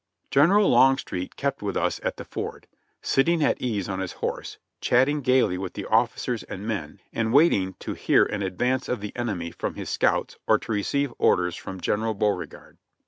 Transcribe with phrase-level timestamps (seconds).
[0.31, 2.65] General Longstreet kept with us at the ford,
[3.03, 7.75] sitting at ease on his horse, chatting gaily with the officers and men and waiting
[7.81, 11.79] to hear an advance of the enemy from his scouts or to receive orders from
[11.79, 12.79] General Beauregard.